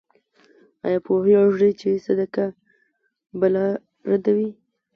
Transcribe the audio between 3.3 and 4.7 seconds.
بلا ردوي؟